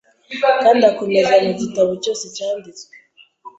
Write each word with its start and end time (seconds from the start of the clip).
kandi 0.63 0.81
akomeza 0.91 1.33
mu 1.45 1.51
gitabo 1.59 1.91
cyose 2.03 2.25
cyanditswe 2.35 2.93